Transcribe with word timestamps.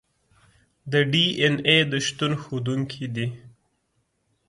د 0.91 0.93
ډي 1.11 1.25
این 1.41 1.55
اې 1.69 1.77
د 1.91 1.93
شتون 2.05 2.31
ښودونکي 2.41 3.05
دي. 3.15 3.27